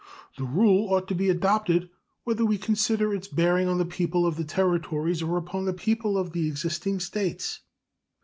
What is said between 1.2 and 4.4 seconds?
adopted, whether we consider its bearing on the people of